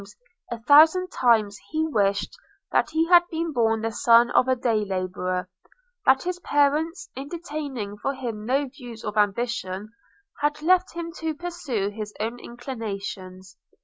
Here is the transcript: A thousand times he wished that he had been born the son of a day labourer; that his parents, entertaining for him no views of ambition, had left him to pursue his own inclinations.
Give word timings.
A 0.51 0.57
thousand 0.63 1.09
times 1.09 1.59
he 1.69 1.85
wished 1.85 2.35
that 2.71 2.89
he 2.89 3.07
had 3.09 3.21
been 3.29 3.53
born 3.53 3.81
the 3.81 3.91
son 3.91 4.31
of 4.31 4.47
a 4.47 4.55
day 4.55 4.83
labourer; 4.83 5.47
that 6.07 6.23
his 6.23 6.39
parents, 6.39 7.11
entertaining 7.15 7.97
for 7.99 8.15
him 8.15 8.43
no 8.43 8.67
views 8.67 9.03
of 9.03 9.15
ambition, 9.15 9.91
had 10.39 10.59
left 10.63 10.93
him 10.93 11.11
to 11.17 11.35
pursue 11.35 11.89
his 11.89 12.15
own 12.19 12.39
inclinations. 12.39 13.57